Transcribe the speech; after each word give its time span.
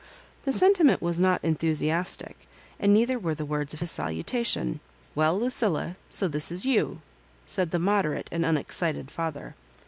The 0.45 0.51
sentiment 0.51 0.99
was 0.99 1.21
not 1.21 1.43
enthusiastic, 1.43 2.35
and 2.79 2.91
neither 2.91 3.19
were 3.19 3.35
the 3.35 3.45
words 3.45 3.71
of 3.75 3.81
his 3.81 3.91
salutation 3.91 4.79
—'* 5.01 5.13
Well, 5.13 5.39
Lucilla; 5.39 5.95
so 6.09 6.27
this 6.27 6.51
is 6.51 6.65
you 6.65 6.87
V* 6.95 6.99
said 7.45 7.69
the 7.69 7.77
moderate 7.77 8.27
and 8.31 8.43
unexcited 8.43 9.11
father. 9.11 9.53